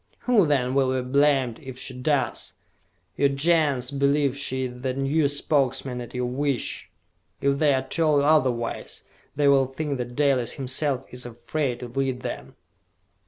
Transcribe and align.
"Who, 0.21 0.47
then, 0.47 0.73
will 0.73 0.99
be 0.99 1.07
blamed 1.07 1.59
if 1.61 1.77
she 1.77 1.93
does? 1.93 2.53
Your 3.17 3.29
Gens 3.29 3.91
believe 3.91 4.35
she 4.35 4.63
is 4.63 4.81
their 4.81 4.95
new 4.95 5.27
Spokesman 5.27 6.01
at 6.01 6.15
your 6.15 6.25
wish! 6.25 6.89
If 7.39 7.59
they 7.59 7.75
are 7.75 7.87
told 7.87 8.23
otherwise, 8.23 9.03
they 9.35 9.47
will 9.47 9.67
think 9.67 9.99
that 9.99 10.15
Dalis 10.15 10.53
himself 10.53 11.05
is 11.13 11.23
afraid 11.23 11.81
to 11.81 11.87
lead 11.87 12.21
them!" 12.21 12.55